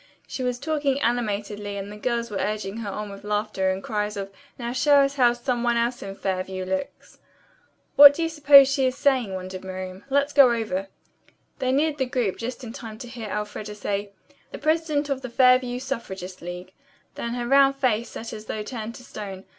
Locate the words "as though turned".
18.33-18.95